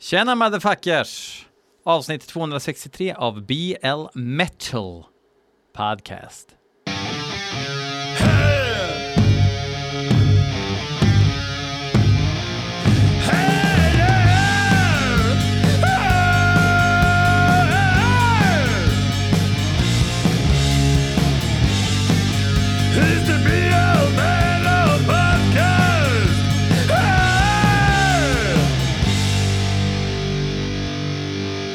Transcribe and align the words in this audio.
Tjena 0.00 0.34
motherfuckers! 0.34 1.44
Avsnitt 1.84 2.26
263 2.26 3.14
av 3.14 3.42
BL 3.46 4.06
Metal 4.14 5.04
Podcast. 5.72 6.57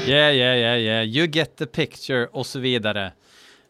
Yeah, 0.08 0.36
yeah, 0.36 0.58
yeah, 0.58 0.78
yeah, 0.78 1.04
you 1.04 1.28
get 1.28 1.56
the 1.56 1.66
picture 1.66 2.28
och 2.28 2.46
så 2.46 2.60
vidare. 2.60 3.12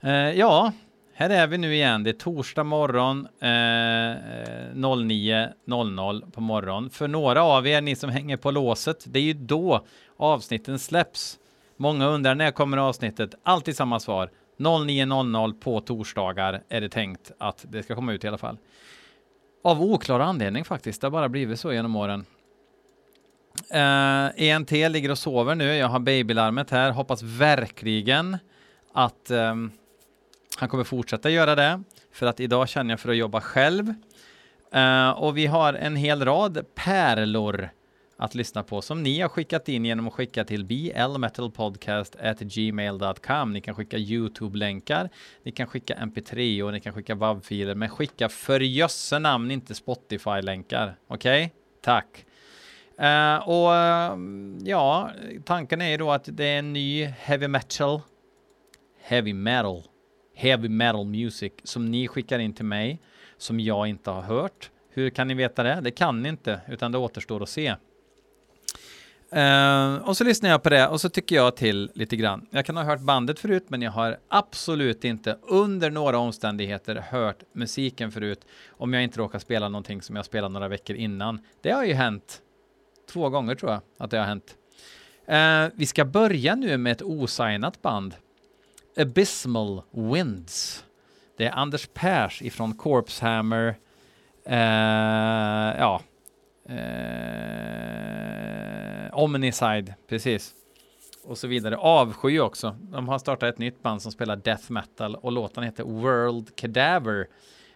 Eh, 0.02 0.12
ja, 0.12 0.72
här 1.14 1.30
är 1.30 1.48
vi 1.48 1.58
nu 1.58 1.74
igen. 1.74 2.04
Det 2.04 2.10
är 2.10 2.14
torsdag 2.14 2.64
morgon 2.64 3.28
eh, 3.40 3.50
eh 3.50 4.74
09.00 4.76 6.32
på 6.32 6.42
morgon. 6.42 6.90
För 6.90 7.08
några 7.08 7.44
av 7.44 7.68
er, 7.68 7.82
ni 7.82 7.96
som 7.96 8.10
hänger 8.10 8.38
på 8.38 8.52
låset, 8.52 9.04
det 9.08 9.20
är 9.20 9.24
ju 9.24 9.34
då 9.34 9.86
avsnitten 10.18 10.80
släpps. 10.80 11.40
Många 11.78 12.08
undrar 12.08 12.36
när 12.36 12.52
kommer 12.52 12.78
avsnittet? 12.78 13.36
Alltid 13.44 13.76
samma 13.76 14.00
svar. 14.00 14.30
09.00 14.58 15.60
på 15.60 15.82
torsdagar 15.82 16.64
är 16.70 16.82
det 16.82 16.90
tänkt 16.90 17.32
att 17.38 17.66
det 17.70 17.84
ska 17.84 17.96
komma 17.96 18.14
ut 18.14 18.24
i 18.24 18.28
alla 18.28 18.38
fall. 18.38 18.58
Av 19.64 19.82
oklar 19.82 20.20
anledning 20.20 20.66
faktiskt. 20.66 21.02
Det 21.02 21.08
har 21.08 21.12
bara 21.12 21.30
blivit 21.30 21.60
så 21.60 21.74
genom 21.74 21.96
åren. 21.96 22.26
Eh, 23.70 23.80
uh, 23.80 24.32
ENT 24.36 24.72
ligger 24.72 25.12
och 25.12 25.18
sover 25.18 25.56
nu. 25.56 25.76
Jag 25.76 25.88
har 25.88 26.00
babylarmet 26.00 26.70
här. 26.70 26.92
Hoppas 26.92 27.24
verkligen 27.24 28.38
att 28.94 29.32
um, 29.32 29.72
han 30.58 30.70
kommer 30.70 30.84
fortsätta 30.84 31.30
göra 31.30 31.56
det. 31.56 31.84
För 32.12 32.26
att 32.26 32.40
idag 32.40 32.70
känner 32.70 32.94
jag 32.94 33.00
för 33.00 33.10
att 33.10 33.18
jobba 33.18 33.42
själv. 33.42 33.94
Uh, 34.76 35.10
och 35.10 35.38
vi 35.38 35.46
har 35.46 35.74
en 35.74 35.96
hel 35.96 36.26
rad 36.26 36.66
pärlor 36.76 37.70
att 38.18 38.36
lyssna 38.36 38.64
på 38.64 38.82
som 38.82 39.04
ni 39.04 39.22
har 39.22 39.30
skickat 39.30 39.70
in 39.70 39.86
genom 39.86 40.08
att 40.08 40.14
skicka 40.14 40.44
till 40.44 40.66
blmetalpodcast@gmail.com. 40.66 43.54
Ni 43.54 43.62
kan 43.62 43.76
skicka 43.76 43.98
Youtube-länkar, 43.98 45.10
ni 45.44 45.52
kan 45.52 45.68
skicka 45.68 45.96
mp3 45.96 46.64
och 46.64 46.72
ni 46.72 46.80
kan 46.80 46.94
skicka 46.94 47.16
WAV-filer, 47.16 47.76
men 47.76 47.90
skicka 47.90 48.30
för 48.30 48.60
jösse 48.60 49.20
namn 49.20 49.52
inte 49.52 49.76
Spotify-länkar. 49.76 50.96
Okej? 51.08 51.46
Okay? 51.46 51.50
Tack. 51.82 52.26
Uh, 53.00 53.50
och 53.50 53.70
uh, 53.70 54.18
ja, 54.64 55.12
tanken 55.46 55.82
är 55.82 55.90
ju 55.90 55.98
då 55.98 56.12
att 56.12 56.30
det 56.32 56.46
är 56.46 56.60
en 56.60 56.74
ny 56.74 57.06
heavy 57.06 57.48
metal, 57.48 58.02
heavy 59.04 59.34
metal, 59.34 59.84
heavy 60.36 60.70
metal 60.70 61.06
music 61.06 61.54
som 61.64 61.92
ni 61.92 62.08
skickar 62.08 62.40
in 62.40 62.54
till 62.54 62.66
mig 62.66 63.00
som 63.38 63.60
jag 63.60 63.88
inte 63.88 64.12
har 64.12 64.22
hört. 64.22 64.70
Hur 64.90 65.10
kan 65.10 65.28
ni 65.28 65.34
veta 65.34 65.64
det? 65.64 65.80
Det 65.84 65.92
kan 65.92 66.22
ni 66.22 66.30
inte, 66.30 66.62
utan 66.68 66.92
det 66.92 66.98
återstår 66.98 67.44
att 67.44 67.50
se. 67.50 67.76
Uh, 69.36 69.96
och 69.96 70.18
så 70.18 70.24
lyssnar 70.24 70.50
jag 70.50 70.64
på 70.64 70.70
det 70.70 70.88
och 70.88 71.02
så 71.02 71.10
tycker 71.10 71.36
jag 71.36 71.56
till 71.56 71.92
lite 71.96 72.16
grann. 72.16 72.46
Jag 72.52 72.66
kan 72.66 72.78
ha 72.78 72.84
hört 72.84 73.00
bandet 73.00 73.40
förut, 73.40 73.66
men 73.68 73.82
jag 73.82 73.92
har 73.92 74.18
absolut 74.28 75.04
inte 75.04 75.38
under 75.42 75.90
några 75.92 76.18
omständigheter 76.18 76.96
hört 76.96 77.44
musiken 77.54 78.12
förut 78.12 78.46
om 78.70 78.94
jag 78.94 79.04
inte 79.04 79.20
råkar 79.20 79.40
spela 79.40 79.70
någonting 79.70 80.02
som 80.02 80.16
jag 80.16 80.26
spelade 80.26 80.54
några 80.54 80.68
veckor 80.68 80.96
innan. 80.96 81.40
Det 81.62 81.72
har 81.72 81.86
ju 81.86 81.94
hänt 81.94 82.42
Två 83.14 83.30
gånger 83.30 83.56
tror 83.56 83.72
jag 83.72 83.82
att 83.98 84.12
det 84.12 84.18
har 84.18 84.26
hänt. 84.26 84.58
Uh, 85.32 85.74
vi 85.76 85.86
ska 85.86 86.06
börja 86.06 86.56
nu 86.56 86.78
med 86.78 86.92
ett 86.92 87.02
osignat 87.02 87.82
band. 87.82 88.16
Abysmal 88.98 89.82
Winds. 89.92 90.86
Det 91.38 91.46
är 91.46 91.52
Anders 91.52 91.90
Pers 91.94 92.42
ifrån 92.42 92.74
Corpse 92.74 93.26
Hammer. 93.26 93.68
Uh, 94.50 94.56
ja. 95.80 96.02
Eh, 96.70 96.76
uh, 99.06 99.20
Omnicide, 99.20 99.94
precis. 100.10 100.54
Och 101.24 101.38
så 101.38 101.48
vidare. 101.48 101.78
Avsky 101.78 102.40
också. 102.40 102.78
De 102.82 103.08
har 103.08 103.20
startat 103.20 103.54
ett 103.54 103.60
nytt 103.60 103.84
band 103.84 104.02
som 104.02 104.12
spelar 104.12 104.36
death 104.36 104.72
metal 104.72 105.16
och 105.16 105.32
låten 105.32 105.64
heter 105.64 105.84
World 105.84 106.56
Cadaver. 106.56 107.28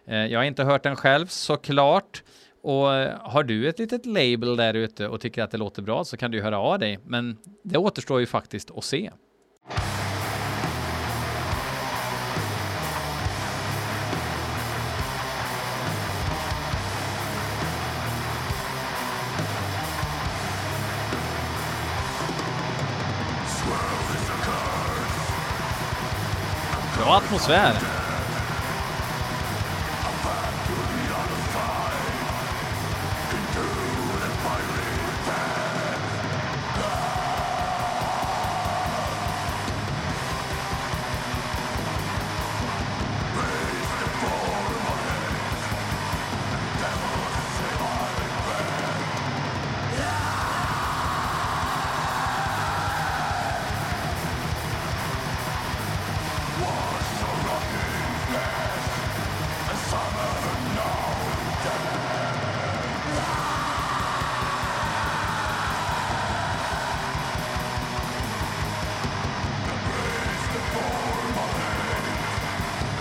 Jag 0.04 0.38
har 0.38 0.44
inte 0.44 0.64
hört 0.64 0.82
den 0.82 0.96
själv 0.96 1.26
såklart. 1.26 2.22
Och 2.68 2.94
eh, 2.94 3.18
har 3.20 3.42
du 3.42 3.68
ett 3.68 3.78
litet 3.78 4.06
label 4.06 4.56
där 4.56 4.74
ute 4.74 5.08
och 5.08 5.20
tycker 5.20 5.42
att 5.42 5.50
det 5.50 5.58
låter 5.58 5.82
bra 5.82 6.04
så 6.04 6.16
kan 6.16 6.30
du 6.30 6.42
höra 6.42 6.58
av 6.58 6.78
dig. 6.78 6.98
Men 7.04 7.36
det 7.64 7.78
återstår 7.78 8.20
ju 8.20 8.26
faktiskt 8.26 8.70
att 8.70 8.84
se. 8.84 9.10
Bra 26.96 27.16
atmosfär. 27.16 27.97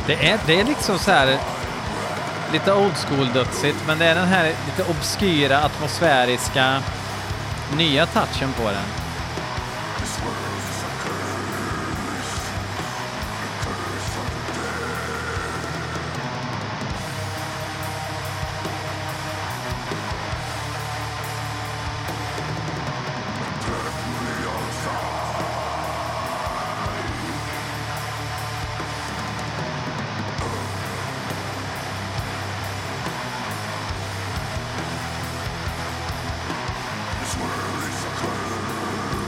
Det 0.08 0.30
är, 0.30 0.40
det 0.48 0.60
är 0.60 0.64
liksom 0.64 1.00
så 1.00 1.12
här 1.12 1.38
lite 2.54 2.74
old 2.74 2.96
school 2.96 3.28
dödsigt, 3.34 3.78
men 3.88 4.00
det 4.00 4.06
är 4.06 4.16
den 4.16 4.28
här 4.28 4.46
lite 4.66 4.92
obskyra 4.92 5.60
atmosfäriska 5.60 6.84
nya 7.78 8.06
touchen 8.06 8.54
på 8.54 8.64
den. 8.64 8.97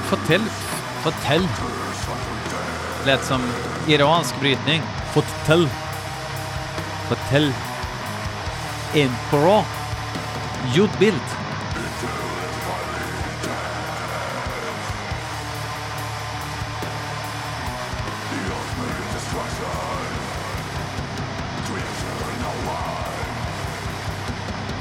Fåtell. 0.09 0.41
Fåtell. 1.03 1.47
Lät 3.06 3.25
som 3.25 3.41
iransk 3.88 4.39
brytning. 4.39 4.81
Fåtell. 5.13 5.69
En 8.94 9.11
bra 9.31 9.65
ljudbild. 10.75 11.21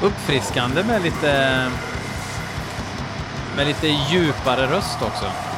Uppfriskande 0.01 0.83
med 0.83 1.01
lite 1.01 1.71
med 3.59 3.67
lite 3.67 3.87
djupare 3.87 4.67
röst 4.67 5.01
också. 5.01 5.48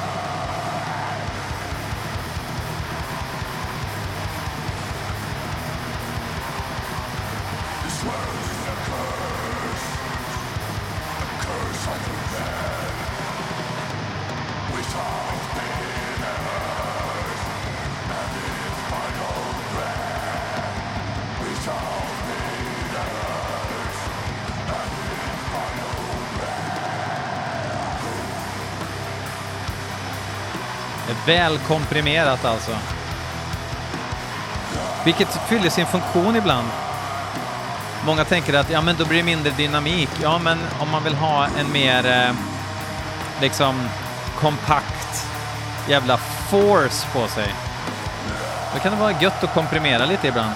Väl 31.25 31.57
komprimerat 31.57 32.45
alltså. 32.45 32.71
Vilket 35.05 35.47
fyller 35.49 35.69
sin 35.69 35.85
funktion 35.85 36.35
ibland. 36.35 36.67
Många 38.05 38.25
tänker 38.25 38.53
att 38.53 38.69
ja, 38.69 38.81
men 38.81 38.95
då 38.99 39.05
blir 39.05 39.17
det 39.17 39.23
mindre 39.23 39.51
dynamik. 39.57 40.09
Ja, 40.21 40.39
men 40.43 40.57
om 40.79 40.91
man 40.91 41.03
vill 41.03 41.13
ha 41.13 41.47
en 41.59 41.71
mer 41.71 42.05
eh, 42.05 42.35
liksom 43.41 43.89
kompakt 44.39 45.27
jävla 45.89 46.17
force 46.17 47.07
på 47.13 47.27
sig. 47.27 47.53
Då 48.73 48.79
kan 48.79 48.91
det 48.91 48.99
vara 48.99 49.21
gött 49.21 49.43
att 49.43 49.53
komprimera 49.53 50.05
lite 50.05 50.27
ibland. 50.27 50.55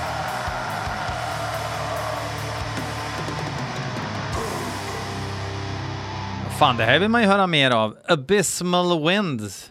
Fan, 6.58 6.78
det 6.78 6.86
här 6.86 7.00
vill 7.00 7.10
man 7.10 7.22
ju 7.22 7.28
höra 7.28 7.48
mer 7.48 7.72
av. 7.72 7.96
Abysmal 8.08 9.08
Winds 9.08 9.65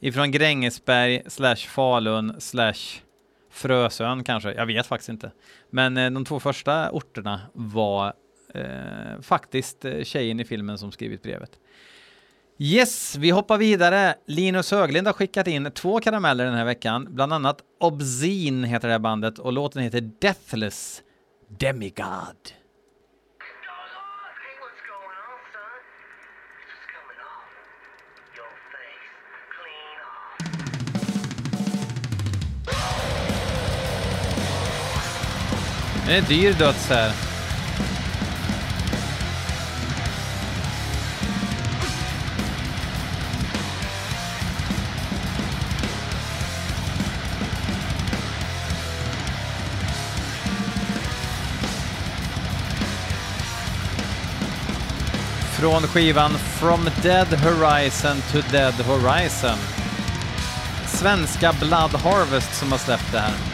ifrån 0.00 0.30
Grängesberg 0.30 1.22
slash 1.26 1.56
Falun 1.56 2.40
slash 2.40 3.00
Frösön 3.52 4.24
kanske. 4.24 4.52
Jag 4.52 4.66
vet 4.66 4.86
faktiskt 4.86 5.08
inte. 5.08 5.32
Men 5.70 5.96
eh, 5.96 6.10
de 6.10 6.24
två 6.24 6.40
första 6.40 6.90
orterna 6.90 7.40
var 7.52 8.12
eh, 8.54 9.20
faktiskt 9.22 9.84
eh, 9.84 10.02
tjejen 10.02 10.40
i 10.40 10.44
filmen 10.44 10.78
som 10.78 10.92
skrivit 10.92 11.22
brevet. 11.22 11.50
Yes, 12.58 13.16
vi 13.16 13.30
hoppar 13.30 13.58
vidare. 13.58 14.14
Linus 14.26 14.70
Höglind 14.70 15.06
har 15.06 15.14
skickat 15.14 15.46
in 15.46 15.70
två 15.74 16.00
karameller 16.00 16.44
den 16.44 16.54
här 16.54 16.64
veckan, 16.64 17.06
bland 17.10 17.32
annat 17.32 17.62
Obscene 17.80 18.66
heter 18.68 18.88
det 18.88 18.94
här 18.94 18.98
bandet 18.98 19.38
och 19.38 19.52
låten 19.52 19.82
heter 19.82 20.00
Deathless 20.00 21.02
Demigod. 21.48 22.59
Det 36.10 36.16
är 36.16 36.22
dyr 36.22 36.52
döds 36.52 36.88
här. 36.88 37.12
Från 55.58 55.82
skivan 55.82 56.30
From 56.30 56.90
Dead 57.02 57.26
Horizon 57.26 58.16
to 58.32 58.38
Dead 58.52 58.74
Horizon. 58.74 59.58
Svenska 60.86 61.52
Blood 61.52 61.94
Harvest 61.94 62.54
som 62.54 62.72
har 62.72 62.78
släppt 62.78 63.12
det 63.12 63.18
här. 63.18 63.49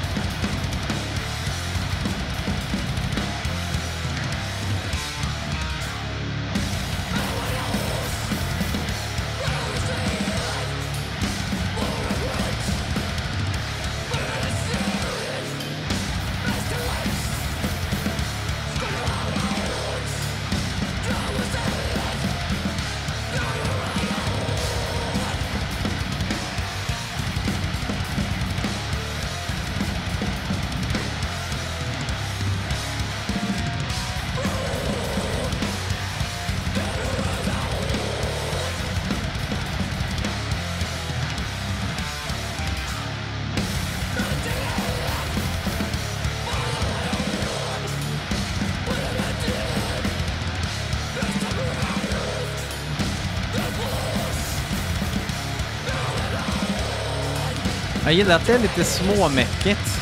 Jag 58.07 58.15
gillar 58.15 58.37
att 58.37 58.47
det 58.47 58.53
är 58.55 58.59
lite 58.59 58.85
småmäckigt. 58.85 60.01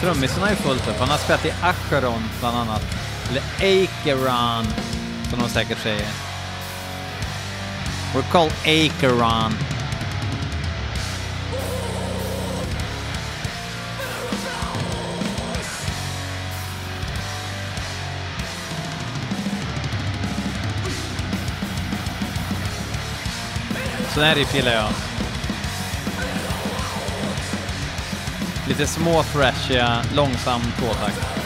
Trummisen 0.00 0.42
har 0.42 0.50
ju 0.50 0.56
fullt 0.56 0.88
upp. 0.88 0.98
Han 0.98 1.08
har 1.08 1.18
spelat 1.18 1.44
i 1.44 1.52
Acheron 1.62 2.22
bland 2.40 2.56
annat. 2.56 2.82
Eller 3.30 3.42
Acheron, 3.56 4.66
som 5.30 5.38
de 5.38 5.48
säkert 5.48 5.78
säger. 5.78 6.06
We're 8.14 8.30
called 8.32 8.52
Acheron. 8.52 9.52
Så 24.14 24.20
här 24.20 24.34
riff 24.34 24.54
gillar 24.54 24.72
jag. 24.72 25.15
Lite 28.68 28.86
små 28.86 29.22
thrashiga, 29.22 30.02
långsam 30.14 30.60
tvåtakt. 30.78 31.45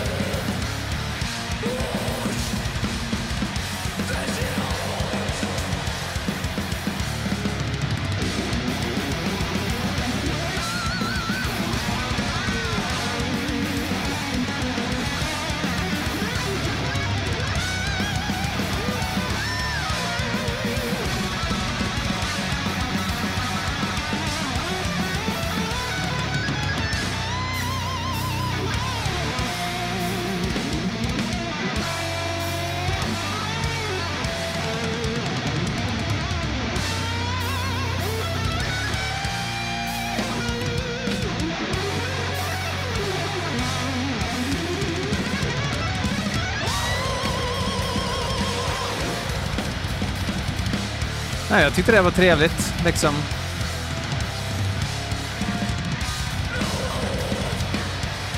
Nej, 51.51 51.63
jag 51.65 51.75
tyckte 51.75 51.93
det 51.93 52.03
var 52.03 52.11
trevligt, 52.11 52.75
liksom. 52.85 53.15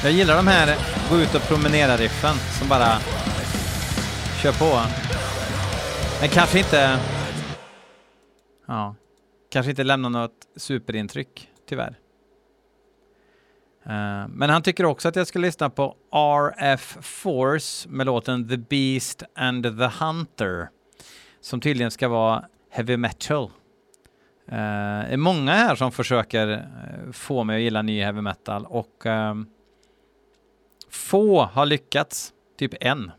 Jag 0.02 0.12
gillar 0.12 0.36
de 0.36 0.46
här 0.46 0.76
gå 1.10 1.16
ut 1.16 1.34
och 1.34 1.42
promenera-riffen 1.42 2.34
som 2.58 2.68
bara 2.68 2.98
kör 4.42 4.52
på. 4.52 4.80
Men 6.20 6.28
kanske 6.28 6.58
inte... 6.58 6.98
Ja, 8.66 8.94
kanske 9.50 9.70
inte 9.70 9.84
lämnar 9.84 10.10
något 10.10 10.46
superintryck, 10.56 11.48
tyvärr. 11.68 11.98
Uh, 13.86 14.28
Men 14.28 14.50
han 14.50 14.62
tycker 14.62 14.84
också 14.84 15.08
att 15.08 15.16
jag 15.16 15.26
ska 15.26 15.38
lyssna 15.38 15.70
på 15.70 15.96
RF 16.12 16.96
Force 17.00 17.88
med 17.88 18.06
låten 18.06 18.48
The 18.48 18.56
Beast 18.56 19.22
and 19.34 19.64
the 19.64 20.04
Hunter 20.04 20.68
som 21.40 21.60
tydligen 21.60 21.90
ska 21.90 22.08
vara 22.08 22.44
heavy 22.72 22.96
metal. 22.96 23.44
Uh, 23.44 23.50
det 24.48 25.12
är 25.12 25.16
många 25.16 25.52
här 25.52 25.76
som 25.76 25.92
försöker 25.92 26.48
eh, 26.48 27.12
få 27.12 27.44
mig 27.44 27.56
att 27.56 27.62
gilla 27.62 27.82
ny 27.82 28.02
heavy 28.02 28.20
metal 28.20 28.66
och 28.66 29.06
ehm, 29.06 29.46
få 30.90 31.42
har 31.42 31.66
lyckats. 31.66 32.32
Typ 32.58 32.74
en. 32.80 33.10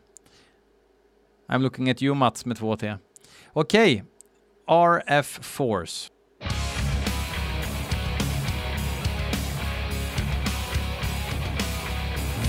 I'm 1.48 1.58
looking 1.58 1.90
at 1.90 2.02
you 2.02 2.14
Mats 2.14 2.46
med 2.46 2.56
två 2.56 2.76
T. 2.76 2.96
Okej, 3.52 4.04
RF 4.66 5.38
Force. 5.42 6.10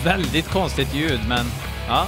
Väldigt 0.03 0.47
konstigt 0.47 0.95
ljud, 0.95 1.19
men 1.29 1.45
ja. 1.87 2.07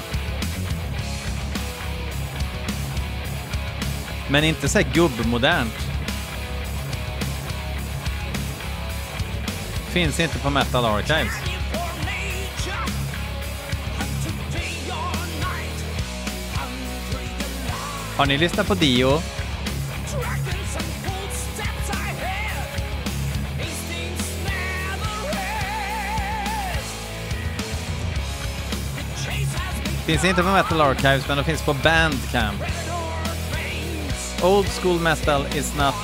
Men 4.30 4.44
inte 4.44 4.70
så 4.70 4.80
här 4.80 4.94
gubbmodernt. 4.94 5.88
finns 9.98 10.20
inte 10.20 10.40
på 10.40 10.50
Metal 10.50 10.86
Archives. 10.86 11.34
Har 18.18 18.26
ni 18.26 18.38
lyssnat 18.38 18.68
på 18.68 18.74
Dio? 18.74 19.22
Finns 30.06 30.26
inte 30.26 30.44
på 30.44 30.50
Metal 30.50 30.82
Archives, 30.82 31.28
men 31.28 31.38
de 31.38 31.44
finns 31.44 31.62
på 31.62 31.74
Bandcamp. 31.74 32.87
Old 34.44 34.68
school 34.68 35.00
metal 35.00 35.46
is 35.56 35.76
not 35.76 35.96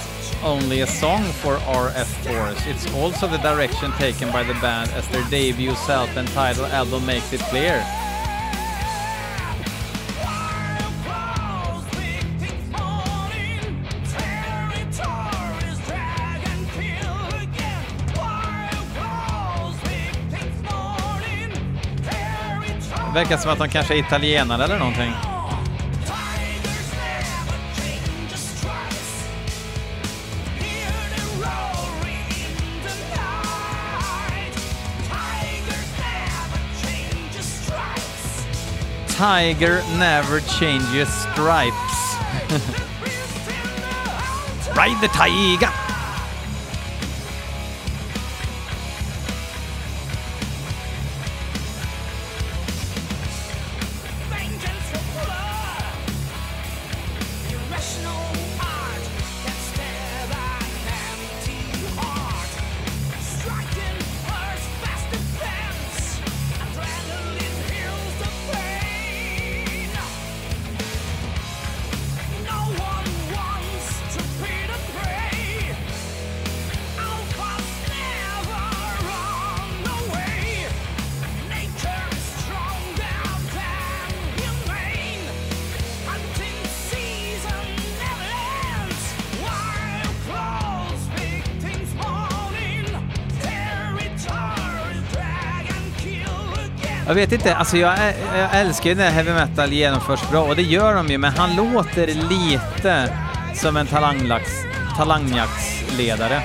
only 0.44 0.82
a 0.82 0.88
song 0.88 1.22
for 1.24 1.58
RF 1.58 2.08
Force, 2.26 2.66
it's 2.66 2.92
also 2.96 3.28
the 3.28 3.38
direction 3.38 3.92
taken 3.92 4.32
by 4.32 4.44
the 4.44 4.56
band 4.56 4.90
as 4.92 5.08
their 5.10 5.24
debut 5.30 5.76
self-entitled 5.76 6.68
album 6.72 7.06
makes 7.06 7.32
it 7.32 7.42
clear. 7.42 7.86
Det 23.14 23.20
Verkar 23.20 23.38
som 23.38 23.52
att 23.52 23.60
de 23.60 23.70
kanske 23.70 23.94
är 23.94 24.00
italienare 24.00 24.64
eller 24.64 24.80
någonting. 24.80 25.33
Tiger 39.24 39.82
never 39.98 40.42
changes 40.42 41.08
stripes. 41.08 41.72
Ride 44.76 45.00
the 45.00 45.08
tiger! 45.14 45.83
Jag 97.14 97.18
vet 97.18 97.32
inte, 97.32 97.56
alltså 97.56 97.78
jag, 97.78 98.00
jag 98.36 98.60
älskar 98.60 98.90
ju 98.90 98.96
när 98.96 99.12
heavy 99.12 99.34
metal 99.34 99.74
genomförs 99.74 100.30
bra 100.32 100.44
och 100.44 100.56
det 100.56 100.62
gör 100.62 100.96
de 100.96 101.08
ju, 101.08 101.18
men 101.18 101.34
han 101.34 101.56
låter 101.56 102.08
lite 102.08 103.18
som 103.56 103.78
en 103.78 103.88
talanglax, 103.88 104.52
talangjaktsledare. 104.98 106.44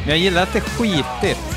Men 0.00 0.08
jag 0.08 0.18
gillar 0.18 0.42
att 0.42 0.52
det 0.52 0.58
är 0.58 0.62
skitigt. 0.62 1.47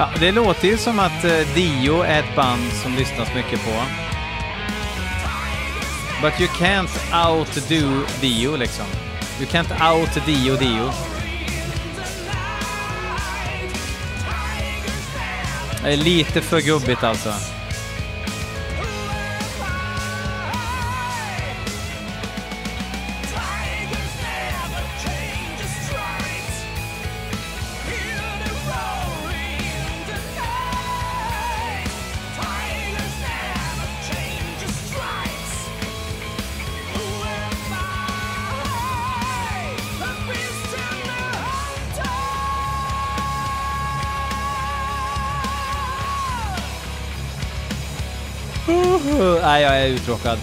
Ja, 0.00 0.08
det 0.20 0.32
låter 0.32 0.68
ju 0.68 0.76
som 0.76 0.98
att 0.98 1.24
eh, 1.24 1.54
Dio 1.54 2.02
är 2.02 2.18
ett 2.18 2.36
band 2.36 2.72
som 2.82 2.94
lyssnas 2.94 3.34
mycket 3.34 3.64
på. 3.64 3.82
But 6.22 6.40
you 6.40 6.48
can't 6.48 7.28
outdo 7.28 8.06
Dio 8.20 8.56
liksom. 8.56 8.84
You 9.40 9.48
can't 9.48 9.92
out 9.92 10.26
Dio 10.26 10.56
Dio. 10.56 10.90
Det 15.82 15.92
är 15.92 15.96
lite 15.96 16.40
för 16.40 16.60
gubbigt 16.60 17.04
alltså. 17.04 17.59
Nej, 49.62 49.80
jag 49.80 49.88
är 49.88 49.94
uttråkad. 49.94 50.38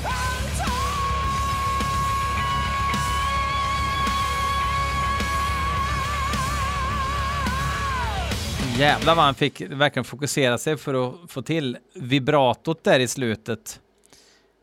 Jävlar 8.78 9.16
vad 9.16 9.26
han 9.26 9.36
fick 9.36 9.62
verkligen 9.62 10.04
fokusera 10.04 10.58
sig 10.58 10.78
för 10.78 11.10
att 11.10 11.32
få 11.32 11.42
till 11.42 11.78
vibratot 11.94 12.84
där 12.84 13.00
i 13.00 13.08
slutet. 13.08 13.82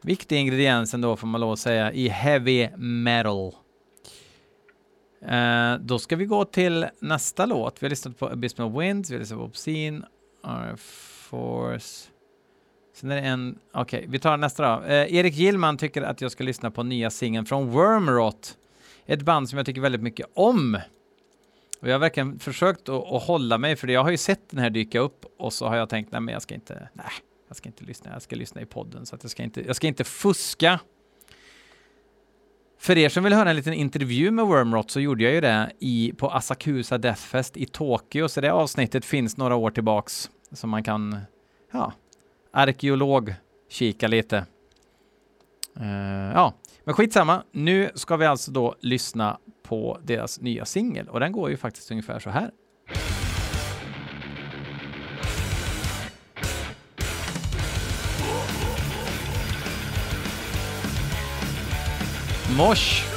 Viktig 0.03 0.37
ingrediens 0.37 0.95
ändå 0.95 1.17
får 1.17 1.27
man 1.27 1.41
lov 1.41 1.53
att 1.53 1.59
säga 1.59 1.93
i 1.93 2.09
heavy 2.09 2.69
metal. 2.77 3.53
Eh, 5.27 5.75
då 5.81 5.99
ska 5.99 6.17
vi 6.17 6.25
gå 6.25 6.45
till 6.45 6.87
nästa 6.99 7.47
låt. 7.47 7.83
Vi 7.83 7.87
har 7.87 7.91
lyssnat 7.91 8.19
på 8.19 8.29
Abysmal 8.29 8.79
Winds, 8.79 9.11
vi 9.11 9.15
har 9.15 9.21
lyssnat 9.21 9.39
på 9.39 9.45
Obscene, 9.45 10.03
Force. 10.77 12.14
Sen 12.95 13.11
är 13.11 13.15
det 13.15 13.23
en, 13.23 13.59
okej, 13.73 14.05
vi 14.09 14.19
tar 14.19 14.37
nästa 14.37 14.77
då. 14.77 14.85
Eh, 14.85 15.15
Erik 15.15 15.35
Gillman 15.35 15.77
tycker 15.77 16.03
att 16.03 16.21
jag 16.21 16.33
ska 16.33 16.45
lyssna 16.45 16.71
på 16.71 16.83
nya 16.83 17.11
singeln 17.11 17.47
från 17.47 17.71
Wormrot. 17.71 18.57
Ett 19.07 19.23
band 19.23 19.49
som 19.49 19.57
jag 19.57 19.67
tycker 19.67 19.81
väldigt 19.81 20.03
mycket 20.03 20.27
om. 20.35 20.79
Och 21.81 21.89
jag 21.89 21.95
har 21.95 21.99
verkligen 21.99 22.39
försökt 22.39 22.89
att, 22.89 23.13
att 23.13 23.23
hålla 23.23 23.59
mig, 23.59 23.77
för 23.77 23.89
jag 23.89 24.03
har 24.03 24.11
ju 24.11 24.17
sett 24.17 24.51
den 24.51 24.61
här 24.61 24.71
dyka 24.71 25.01
upp 25.01 25.25
och 25.39 25.53
så 25.53 25.69
har 25.69 25.77
jag 25.77 25.89
tänkt, 25.89 26.13
nej 26.13 26.21
men 26.21 26.33
jag 26.33 26.43
ska 26.43 26.55
inte, 26.55 26.89
nej, 26.93 27.07
jag 27.49 27.57
ska 27.57 27.69
inte 27.69 27.85
lyssna, 27.85 28.11
jag 28.13 28.23
ska 28.23 28.37
lyssna 28.37 28.61
i 28.61 28.67
podden, 28.67 29.07
så 29.07 29.15
att 29.15 29.25
jag 29.25 29.31
ska 29.31 29.43
inte, 29.43 29.67
jag 29.67 29.77
ska 29.77 29.87
inte 29.87 30.05
fuska. 30.05 30.81
För 32.79 32.99
er 32.99 33.09
som 33.09 33.25
vill 33.25 33.33
höra 33.33 33.51
en 33.51 33.57
liten 33.57 33.75
intervju 33.75 34.31
med 34.31 34.47
Wormrot 34.47 34.91
så 34.91 35.01
gjorde 35.01 35.25
jag 35.25 35.33
ju 35.33 35.41
det 35.41 35.73
i, 35.79 36.13
på 36.19 36.31
Asakusa 36.31 36.99
Deathfest 36.99 37.57
i 37.57 37.67
Tokyo, 37.67 38.29
så 38.29 38.41
det 38.41 38.53
avsnittet 38.53 39.05
finns 39.05 39.37
några 39.37 39.55
år 39.55 39.71
tillbaks 39.71 40.31
som 40.53 40.71
man 40.71 40.85
kan, 40.85 41.17
ja, 41.73 41.93
arkeolog 42.55 43.35
kika 43.71 44.09
lite. 44.09 44.47
Uh, 45.81 46.33
ja, 46.35 46.55
men 46.85 46.95
skitsamma. 46.95 47.43
Nu 47.53 47.91
ska 47.95 48.17
vi 48.17 48.27
alltså 48.27 48.51
då 48.51 48.75
lyssna 48.81 49.39
på 49.63 49.99
deras 50.03 50.41
nya 50.41 50.65
singel 50.65 51.09
och 51.09 51.21
den 51.21 51.33
går 51.33 51.51
ju 51.51 51.57
faktiskt 51.57 51.91
ungefär 51.91 52.19
så 52.19 52.31
här. 52.31 52.51
Mosh. 62.57 63.14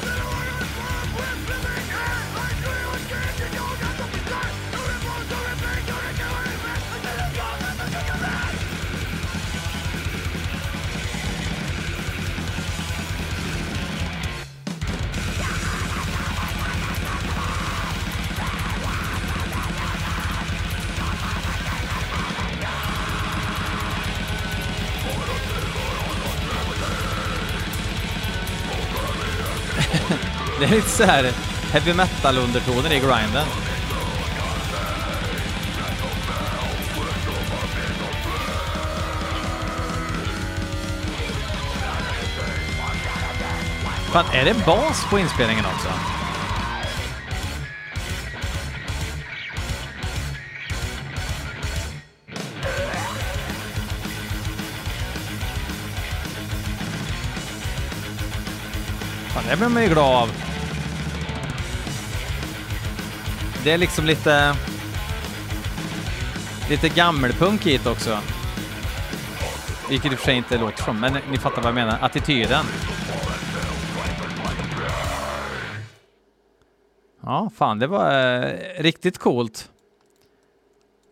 Är 30.67 30.75
lite 30.75 30.89
så 30.89 31.03
här 31.03 31.31
heavy 31.71 31.93
metal-undertoner 31.93 32.93
i 32.93 32.99
grinden. 32.99 33.47
Fan, 44.11 44.25
är 44.33 44.45
det 44.45 44.65
bas 44.65 45.05
på 45.09 45.19
inspelningen 45.19 45.65
också? 45.65 45.89
Fan, 59.27 59.43
det 59.49 59.57
blir 59.57 59.67
man 59.67 59.83
ju 59.83 59.89
glad 59.89 60.15
av. 60.15 60.46
Det 63.67 63.73
är 63.73 63.77
liksom 63.77 64.05
lite... 64.05 64.55
Lite 66.69 66.89
gammelpunk 66.89 67.65
hit 67.65 67.87
också. 67.87 68.17
Vilket 69.89 70.11
i 70.11 70.15
och 70.15 70.19
för 70.19 70.25
sig 70.25 70.35
inte 70.35 70.57
låter 70.57 70.83
som, 70.83 70.99
men 70.99 71.13
ni 71.31 71.37
fattar 71.37 71.61
vad 71.61 71.67
jag 71.67 71.75
menar. 71.75 71.97
Attityden. 72.01 72.65
Ja, 77.21 77.51
fan, 77.55 77.79
det 77.79 77.87
var 77.87 78.11
eh, 78.11 78.53
riktigt 78.79 79.17
coolt. 79.17 79.71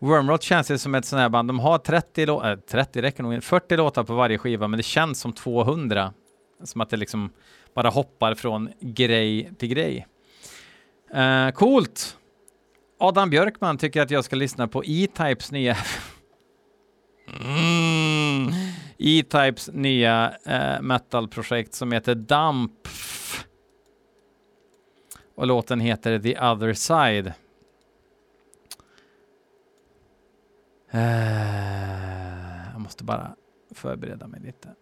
Wormrot 0.00 0.42
känns 0.42 0.70
ju 0.70 0.78
som 0.78 0.94
ett 0.94 1.04
sånt 1.04 1.20
här 1.20 1.28
band. 1.28 1.48
De 1.48 1.58
har 1.58 1.78
30 1.78 2.26
låtar, 2.26 2.50
äh, 2.50 2.58
30 2.58 3.02
räcker 3.02 3.22
nog 3.22 3.44
40 3.44 3.76
låtar 3.76 4.04
på 4.04 4.14
varje 4.14 4.38
skiva, 4.38 4.68
men 4.68 4.76
det 4.76 4.82
känns 4.82 5.20
som 5.20 5.32
200. 5.32 6.12
Som 6.64 6.80
att 6.80 6.90
det 6.90 6.96
liksom 6.96 7.30
bara 7.74 7.88
hoppar 7.88 8.34
från 8.34 8.70
grej 8.80 9.52
till 9.58 9.68
grej. 9.68 10.06
Eh, 11.14 11.50
coolt! 11.50 12.16
Adam 12.98 13.30
Björkman 13.30 13.78
tycker 13.78 14.02
att 14.02 14.10
jag 14.10 14.24
ska 14.24 14.36
lyssna 14.36 14.68
på 14.68 14.84
E-Types 14.84 15.52
nya... 15.52 15.76
mm. 17.40 18.52
E-Types 18.98 19.70
nya 19.72 20.34
uh, 20.46 20.82
metalprojekt 20.82 21.74
som 21.74 21.92
heter 21.92 22.14
Dump. 22.14 22.88
Och 25.34 25.46
låten 25.46 25.80
heter 25.80 26.18
The 26.18 26.40
Other 26.40 26.72
Side. 26.72 27.32
Uh, 30.94 32.72
jag 32.72 32.80
måste 32.80 33.04
bara 33.04 33.36
förbereda 33.74 34.26
mig 34.26 34.40
lite. 34.40 34.74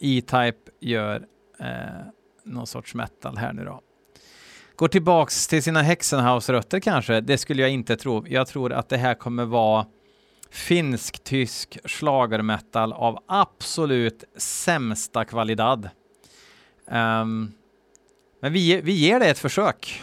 E-Type 0.00 0.70
gör 0.80 1.26
uh, 1.60 2.06
någon 2.44 2.66
sorts 2.66 2.94
metal 2.94 3.36
här 3.36 3.52
nu 3.52 3.64
då. 3.64 3.80
Går 4.80 4.88
tillbaks 4.88 5.46
till 5.46 5.62
sina 5.62 5.82
Hexenhaus-rötter 5.82 6.80
kanske? 6.80 7.20
Det 7.20 7.38
skulle 7.38 7.62
jag 7.62 7.70
inte 7.70 7.96
tro. 7.96 8.24
Jag 8.28 8.46
tror 8.46 8.72
att 8.72 8.88
det 8.88 8.96
här 8.96 9.14
kommer 9.14 9.44
vara 9.44 9.86
finsk-tysk 10.50 11.78
schlagermetal 11.84 12.92
av 12.92 13.18
absolut 13.26 14.24
sämsta 14.36 15.24
kvalitet. 15.24 15.88
Um, 16.86 17.52
men 18.42 18.52
vi, 18.52 18.80
vi 18.80 18.92
ger 18.92 19.20
det 19.20 19.26
ett 19.26 19.38
försök. 19.38 20.02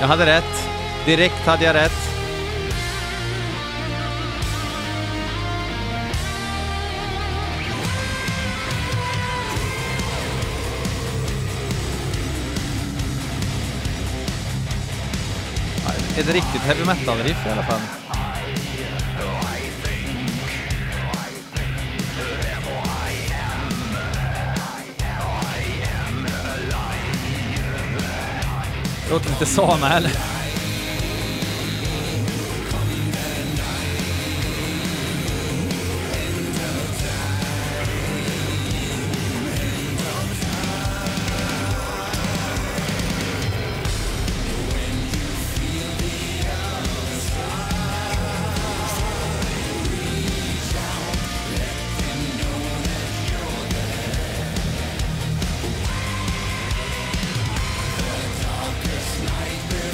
Jag 0.00 0.06
hade 0.06 0.26
rätt. 0.26 0.68
Direkt 1.06 1.46
hade 1.46 1.64
jag 1.64 1.74
rätt. 1.74 2.15
Ett 16.18 16.28
riktigt 16.28 16.62
heavy 16.62 16.84
metal-riff 16.84 17.46
i 17.46 17.50
alla 17.50 17.62
fall. 17.62 17.80
Låter 29.10 29.30
lite 29.30 29.46
Samael. 29.46 30.08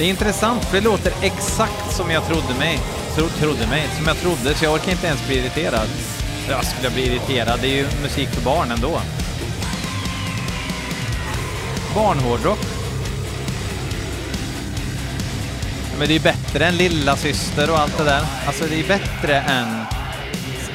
Det 0.02 0.06
är 0.06 0.10
intressant, 0.10 0.64
för 0.64 0.76
det 0.76 0.84
låter 0.84 1.12
exakt 1.20 1.96
som 1.96 2.10
jag 2.10 2.26
trodde 2.26 2.54
mig. 2.58 2.78
Tro, 3.14 3.28
trodde 3.28 3.66
mig, 3.66 3.88
som 3.96 4.06
jag 4.06 4.16
trodde, 4.16 4.54
så 4.54 4.64
jag 4.64 4.74
orkar 4.74 4.92
inte 4.92 5.06
ens 5.06 5.26
bli 5.26 5.38
irriterad. 5.38 5.88
Jag 6.48 6.64
skulle 6.64 6.90
bli 6.90 7.06
irriterad, 7.06 7.58
det 7.60 7.66
är 7.66 7.76
ju 7.76 7.86
musik 8.02 8.28
för 8.28 8.42
barn 8.42 8.70
ändå. 8.70 9.00
Barnhårdrock. 11.94 12.58
Men 15.98 16.08
det 16.08 16.12
är 16.12 16.18
ju 16.18 16.20
bättre 16.20 16.66
än 16.66 16.76
Lilla 16.76 17.16
Syster 17.16 17.70
och 17.70 17.78
allt 17.78 17.98
det 17.98 18.04
där. 18.04 18.24
Alltså 18.46 18.64
det 18.64 18.80
är 18.80 18.88
bättre 18.88 19.40
än 19.40 19.84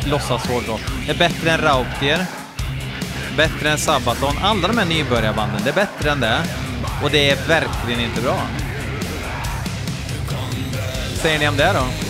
låtsashårdrock. 0.05 0.81
Det 1.05 1.11
är 1.11 1.17
bättre 1.17 1.51
än 1.51 1.61
Rautier. 1.61 2.25
Bättre 3.37 3.69
än 3.69 3.77
Sabaton. 3.77 4.37
Alla 4.41 4.67
de 4.67 4.77
här 4.77 4.85
nybörjarbanden, 4.85 5.61
det 5.63 5.69
är 5.69 5.85
bättre 5.85 6.11
än 6.11 6.19
det. 6.19 6.43
Och 7.03 7.09
det 7.11 7.29
är 7.29 7.47
verkligen 7.47 7.99
inte 7.99 8.21
bra 8.21 8.41
säger 11.17 11.39
ni 11.39 11.47
om 11.47 11.58
det 11.58 12.06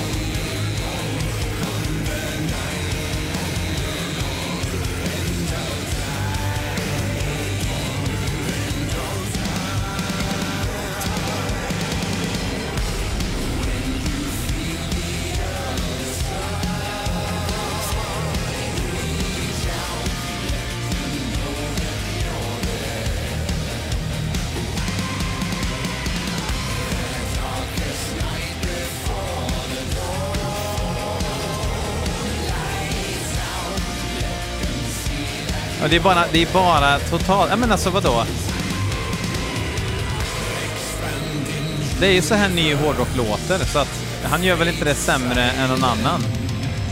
då? 35.88 35.91
Det 35.91 35.95
är 35.95 36.04
bara, 36.04 36.26
det 36.32 36.41
är 36.41 36.54
bara 36.54 37.00
totalt... 37.00 37.50
Ja, 37.50 37.56
men 37.56 37.71
alltså 37.71 37.89
vadå? 37.89 38.23
Det 42.00 42.08
är 42.08 42.12
ju 42.12 42.21
så 42.21 42.36
här 42.36 42.50
ny 42.50 42.76
hårdrock 42.76 43.15
låter, 43.17 43.65
så 43.65 43.80
att 43.80 44.04
han 44.23 44.43
gör 44.43 44.56
väl 44.56 44.67
inte 44.67 44.86
det 44.86 44.95
sämre 44.95 45.43
än 45.43 45.69
någon 45.69 45.84
annan. 45.84 46.23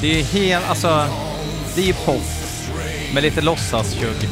Det 0.02 0.12
är 0.12 0.18
ju 0.18 0.24
helt, 0.24 0.70
alltså, 0.70 1.08
det 1.76 1.82
är 1.82 1.86
ju 1.86 1.94
pop 1.94 2.22
med 3.14 3.24
lite 3.24 3.42
låtsastjugg. 3.42 4.30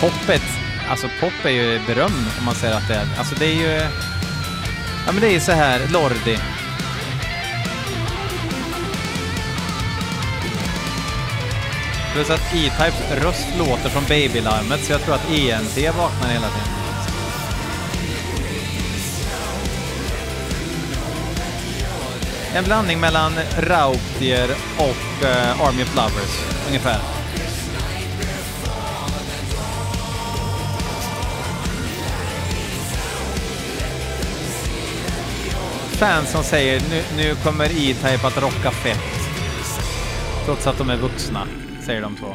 Poppet, 0.00 0.42
alltså 0.90 1.06
pop 1.20 1.32
är 1.44 1.50
ju 1.50 1.80
beröm 1.86 2.26
om 2.38 2.44
man 2.44 2.54
säger 2.54 2.74
att 2.74 2.88
det 2.88 2.94
är, 2.94 3.06
alltså 3.18 3.34
det 3.34 3.46
är 3.46 3.54
ju, 3.54 3.88
ja 5.06 5.12
men 5.12 5.20
det 5.20 5.26
är 5.26 5.32
ju 5.32 5.40
så 5.40 5.52
här, 5.52 5.80
Lordi. 5.88 6.38
Plus 12.12 12.30
att 12.30 12.54
E-Types 12.54 13.22
röst 13.24 13.46
låter 13.58 13.88
som 13.88 14.04
babylarmet, 14.08 14.84
så 14.84 14.92
jag 14.92 15.00
tror 15.00 15.14
att 15.14 15.30
ENT 15.30 15.96
vaknar 15.96 16.28
hela 16.28 16.48
tiden. 16.48 16.82
En 22.54 22.64
blandning 22.64 23.00
mellan 23.00 23.32
Rautier 23.58 24.50
och 24.78 25.22
uh, 25.22 25.62
Army 25.62 25.82
of 25.82 25.96
Lovers, 25.96 26.64
ungefär. 26.68 26.98
Fans 35.92 36.30
som 36.30 36.44
säger 36.44 36.82
nu, 36.90 37.02
nu 37.16 37.34
kommer 37.34 37.64
E-Type 37.64 38.26
att 38.26 38.42
rocka 38.42 38.70
fett. 38.70 38.98
Trots 40.44 40.66
att 40.66 40.78
de 40.78 40.90
är 40.90 40.96
vuxna, 40.96 41.46
säger 41.86 42.02
de 42.02 42.16
så. 42.16 42.34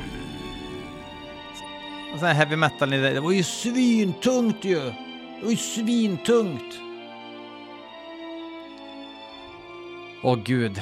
Och 2.13 2.19
sen 2.19 2.35
heavy 2.35 2.55
metal, 2.55 2.89
det 2.89 3.19
var 3.19 3.31
ju 3.31 3.43
svintungt 3.43 4.65
ju! 4.65 4.79
Det 4.79 5.43
var 5.43 5.51
ju 5.51 5.57
svintungt! 5.57 6.79
Åh 10.23 10.39
gud. 10.43 10.81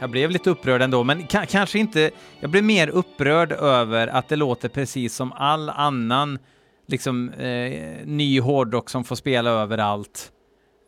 Jag 0.00 0.10
blev 0.10 0.30
lite 0.30 0.50
upprörd 0.50 0.82
ändå, 0.82 1.04
men 1.04 1.26
kanske 1.26 1.78
inte... 1.78 2.10
Jag 2.40 2.50
blev 2.50 2.64
mer 2.64 2.88
upprörd 2.88 3.52
över 3.52 4.06
att 4.06 4.28
det 4.28 4.36
låter 4.36 4.68
precis 4.68 5.14
som 5.14 5.32
all 5.32 5.70
annan 5.70 6.38
liksom 6.86 7.30
eh, 7.30 8.06
ny 8.06 8.40
hårdrock 8.40 8.90
som 8.90 9.04
får 9.04 9.16
spela 9.16 9.50
överallt 9.50 10.32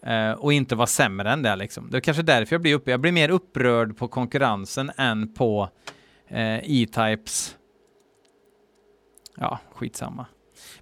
eh, 0.06 0.32
och 0.32 0.52
inte 0.52 0.74
vara 0.74 0.86
sämre 0.86 1.30
än 1.30 1.42
det 1.42 1.56
liksom. 1.56 1.90
Det 1.90 1.96
är 1.96 2.00
kanske 2.00 2.22
därför 2.22 2.54
jag 2.54 2.62
blir 2.62 2.74
upprörd. 2.74 2.92
Jag 2.92 3.00
blir 3.00 3.12
mer 3.12 3.30
upprörd 3.30 3.96
på 3.96 4.08
konkurrensen 4.08 4.90
än 4.96 5.34
på 5.34 5.68
Eh, 6.30 6.60
E-Types. 6.62 7.56
Ja, 9.36 9.58
skitsamma. 9.74 10.26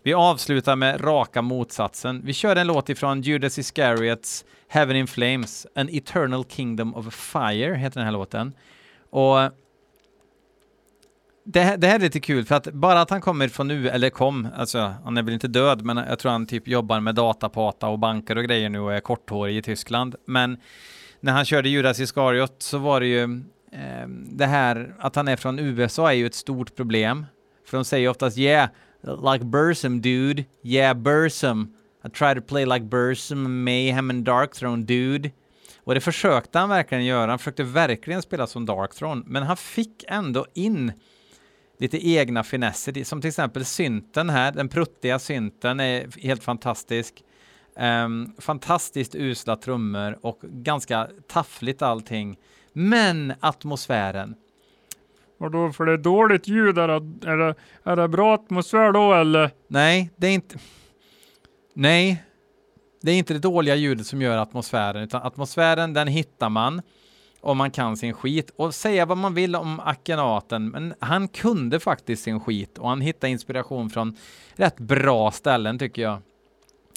Vi 0.02 0.14
avslutar 0.14 0.76
med 0.76 1.04
raka 1.04 1.42
motsatsen. 1.42 2.22
Vi 2.24 2.32
kör 2.32 2.56
en 2.56 2.66
låt 2.66 2.88
ifrån 2.88 3.22
Judas 3.22 3.58
Iscariots 3.58 4.44
Heaven 4.68 4.96
in 4.96 5.06
Flames, 5.06 5.66
An 5.74 5.88
Eternal 5.88 6.44
Kingdom 6.44 6.94
of 6.94 7.14
Fire 7.14 7.74
heter 7.74 8.00
den 8.00 8.04
här 8.04 8.12
låten. 8.12 8.52
Och 9.10 9.38
det, 11.44 11.76
det, 11.76 11.86
här 11.86 11.94
är 11.94 11.98
lite 11.98 12.20
kul 12.20 12.44
för 12.44 12.54
att 12.54 12.72
bara 12.72 13.00
att 13.00 13.10
han 13.10 13.20
kommer 13.20 13.48
från 13.48 13.68
nu, 13.68 13.88
eller 13.88 14.10
kom, 14.10 14.48
alltså 14.56 14.94
han 15.04 15.16
är 15.16 15.22
väl 15.22 15.34
inte 15.34 15.48
död, 15.48 15.84
men 15.84 15.96
jag 15.96 16.18
tror 16.18 16.32
han 16.32 16.46
typ 16.46 16.68
jobbar 16.68 17.00
med 17.00 17.14
datapata 17.14 17.88
och 17.88 17.98
banker 17.98 18.38
och 18.38 18.44
grejer 18.44 18.68
nu 18.68 18.80
och 18.80 18.94
är 18.94 19.00
korthårig 19.00 19.56
i 19.56 19.62
Tyskland. 19.62 20.14
Men 20.24 20.58
när 21.20 21.32
han 21.32 21.44
körde 21.44 21.68
Judas 21.68 22.00
Iscariot 22.00 22.54
så 22.58 22.78
var 22.78 23.00
det 23.00 23.06
ju 23.06 23.42
Ehm, 23.72 24.36
det 24.36 24.46
här 24.46 24.94
att 24.98 25.16
han 25.16 25.28
är 25.28 25.36
från 25.36 25.58
USA 25.58 26.10
är 26.10 26.14
ju 26.14 26.26
ett 26.26 26.34
stort 26.34 26.76
problem. 26.76 27.26
För 27.66 27.76
de 27.76 27.84
säger 27.84 28.08
oftast 28.08 28.38
yeah, 28.38 28.68
like 29.32 29.44
Bursum 29.44 30.00
dude, 30.00 30.44
yeah 30.62 30.94
Bursum. 30.94 31.74
I 32.06 32.10
try 32.10 32.34
to 32.34 32.40
play 32.40 32.66
like 32.66 32.84
Bursum, 32.84 33.64
Mayhem 33.64 34.10
and 34.10 34.24
Darkthrone 34.24 34.84
dude. 34.84 35.30
Och 35.84 35.94
det 35.94 36.00
försökte 36.00 36.58
han 36.58 36.68
verkligen 36.68 37.04
göra. 37.04 37.30
Han 37.30 37.38
försökte 37.38 37.62
verkligen 37.62 38.22
spela 38.22 38.46
som 38.46 38.66
Darkthrone, 38.66 39.22
men 39.26 39.42
han 39.42 39.56
fick 39.56 40.04
ändå 40.08 40.46
in 40.54 40.92
lite 41.78 42.08
egna 42.08 42.44
finesser, 42.44 43.04
som 43.04 43.20
till 43.20 43.28
exempel 43.28 43.64
synten 43.64 44.30
här, 44.30 44.52
den 44.52 44.68
pruttiga 44.68 45.18
synten 45.18 45.80
är 45.80 46.20
helt 46.22 46.44
fantastisk. 46.44 47.24
Um, 47.76 48.32
fantastiskt 48.38 49.14
usla 49.14 49.56
trummor 49.56 50.18
och 50.22 50.40
ganska 50.42 51.08
taffligt 51.28 51.82
allting. 51.82 52.36
Men 52.72 53.32
atmosfären. 53.40 54.34
Vadå, 55.38 55.72
för 55.72 55.86
det 55.86 55.92
är 55.92 55.96
dåligt 55.96 56.48
ljud? 56.48 56.78
Är 56.78 56.88
det, 56.88 57.30
är 57.30 57.36
det, 57.36 57.54
är 57.82 57.96
det 57.96 58.08
bra 58.08 58.34
atmosfär 58.34 58.92
då 58.92 59.14
eller? 59.14 59.50
Nej, 59.68 60.10
det 60.16 60.26
är 60.26 60.32
inte... 60.32 60.58
Nej, 61.74 62.24
det 63.00 63.10
är 63.10 63.18
inte 63.18 63.32
det 63.32 63.38
dåliga 63.38 63.74
ljudet 63.74 64.06
som 64.06 64.22
gör 64.22 64.38
atmosfären, 64.38 65.02
utan 65.02 65.22
atmosfären 65.22 65.92
den 65.92 66.08
hittar 66.08 66.48
man 66.48 66.82
om 67.40 67.58
man 67.58 67.70
kan 67.70 67.96
sin 67.96 68.14
skit. 68.14 68.50
Och 68.56 68.74
säga 68.74 69.06
vad 69.06 69.18
man 69.18 69.34
vill 69.34 69.56
om 69.56 69.80
Akhenaten, 69.80 70.68
men 70.68 70.94
han 70.98 71.28
kunde 71.28 71.80
faktiskt 71.80 72.22
sin 72.22 72.40
skit 72.40 72.78
och 72.78 72.88
han 72.88 73.00
hittade 73.00 73.30
inspiration 73.30 73.90
från 73.90 74.16
rätt 74.54 74.78
bra 74.78 75.30
ställen 75.30 75.78
tycker 75.78 76.02
jag. 76.02 76.18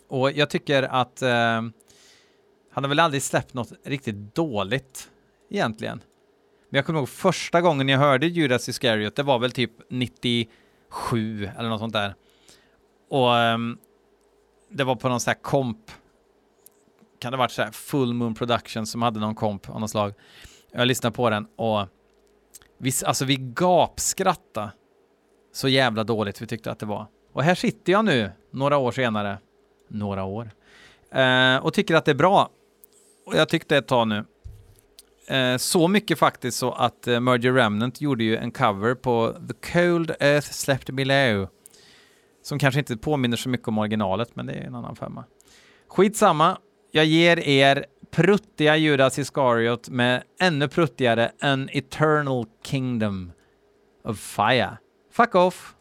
Och 0.08 0.32
jag 0.32 0.50
tycker 0.50 0.84
att 0.84 1.22
eh, 1.22 1.62
han 2.72 2.84
har 2.84 2.88
väl 2.88 3.00
aldrig 3.00 3.24
släppt 3.24 3.54
något 3.54 3.74
riktigt 3.84 4.36
dåligt 4.36 5.10
egentligen. 5.52 6.04
Men 6.70 6.78
jag 6.78 6.86
kommer 6.86 7.00
ihåg 7.00 7.10
första 7.10 7.62
gången 7.62 7.90
jag 7.90 8.00
hörde 8.00 8.28
Judas 8.28 8.70
Iscariot, 8.70 9.16
det 9.16 9.24
var 9.24 9.40
väl 9.40 9.52
typ 9.52 9.72
97 9.90 11.50
eller 11.58 11.70
något 11.70 11.80
sånt 11.80 11.94
där. 11.94 12.16
Och 13.10 13.30
um, 13.30 13.78
det 14.70 14.84
var 14.84 14.96
på 14.96 15.10
någon 15.10 15.20
sån 15.20 15.32
här 15.32 15.42
komp. 15.42 15.92
Kan 17.20 17.32
det 17.32 17.38
varit 17.38 17.52
så 17.52 17.62
här 17.62 17.72
Full 17.72 18.14
Moon 18.14 18.36
Production 18.36 18.86
som 18.86 19.02
hade 19.02 19.20
någon 19.20 19.36
komp 19.36 19.70
av 19.70 19.80
något 19.80 19.92
slag. 19.92 20.14
Jag 20.72 20.88
lyssnade 20.88 21.16
på 21.16 21.30
den 21.30 21.48
och 21.56 21.88
vi, 22.78 22.92
alltså 23.06 23.26
vi 23.26 23.38
gapskratta 23.40 24.72
så 25.54 25.68
jävla 25.68 26.04
dåligt 26.04 26.42
vi 26.42 26.48
tyckte 26.48 26.72
att 26.72 26.80
det 26.80 26.86
var. 26.86 27.08
Och 27.34 27.44
här 27.44 27.56
sitter 27.56 27.92
jag 27.92 28.06
nu, 28.06 28.32
några 28.52 28.78
år 28.78 28.92
senare, 28.92 29.38
några 29.88 30.24
år, 30.24 30.52
eh, 31.12 31.58
och 31.58 31.74
tycker 31.74 31.96
att 31.96 32.06
det 32.06 32.12
är 32.12 32.16
bra. 32.16 32.50
Och 33.26 33.36
jag 33.36 33.50
tyckte 33.50 33.78
ett 33.78 33.88
tag 33.88 34.08
nu. 34.08 34.26
Eh, 35.32 35.58
så 35.58 35.88
mycket 35.88 36.20
faktiskt 36.20 36.58
så 36.58 36.72
att 36.72 37.08
eh, 37.08 37.20
Merger 37.20 37.54
Remnant 37.54 38.02
gjorde 38.02 38.24
ju 38.24 38.38
en 38.38 38.52
cover 38.52 38.96
på 38.96 39.36
The 39.48 39.72
Cold 39.74 40.12
Earth 40.20 40.52
Slept 40.52 40.90
Below 40.90 41.48
som 42.44 42.60
kanske 42.60 42.80
inte 42.80 42.98
påminner 42.98 43.38
så 43.38 43.50
mycket 43.50 43.68
om 43.68 43.78
originalet, 43.78 44.36
men 44.36 44.46
det 44.46 44.54
är 44.54 44.64
en 44.64 44.76
annan 44.76 44.96
femma. 44.96 45.24
Skitsamma, 45.88 46.58
jag 46.92 47.06
ger 47.06 47.40
er 47.40 47.86
pruttiga 48.12 48.78
Judas 48.78 49.20
Iscariot 49.20 49.90
med 49.90 50.24
ännu 50.40 50.68
pruttigare 50.68 51.32
An 51.40 51.70
Eternal 51.72 52.46
Kingdom 52.66 53.32
of 54.04 54.20
Fire. 54.20 54.78
Fuck 55.12 55.36
off! 55.36 55.76